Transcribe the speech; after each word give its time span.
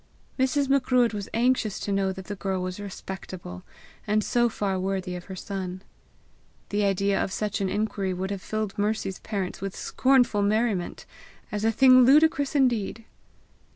Mrs. 0.39 0.67
Macruadh 0.67 1.13
was 1.13 1.29
anxious 1.31 1.79
to 1.81 1.91
know 1.91 2.11
that 2.11 2.25
the 2.25 2.33
girl 2.35 2.63
was 2.63 2.79
respectable, 2.79 3.61
and 4.07 4.23
so 4.23 4.49
far 4.49 4.79
worthy 4.79 5.15
of 5.15 5.25
her 5.25 5.35
son. 5.35 5.83
The 6.69 6.83
idea 6.85 7.23
of 7.23 7.31
such 7.31 7.61
an 7.61 7.69
inquiry 7.69 8.11
would 8.11 8.31
have 8.31 8.41
filled 8.41 8.79
Mercy's 8.79 9.19
parents 9.19 9.61
with 9.61 9.75
scornful 9.75 10.41
merriment, 10.41 11.05
as 11.51 11.63
a 11.63 11.71
thing 11.71 12.03
ludicrous 12.03 12.55
indeed. 12.55 13.05